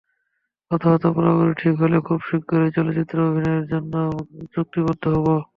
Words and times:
কথাবার্তা 0.71 1.09
পুরোপুরি 1.15 1.53
ঠিক 1.61 1.75
হলে 1.81 1.97
খুব 2.07 2.19
শিগগির 2.27 2.73
চলচ্চিত্রে 2.75 3.19
অভিনয়ের 3.29 3.65
জন্য 3.71 3.93
চুক্তিবদ্ধ 4.53 5.03
হব। 5.15 5.27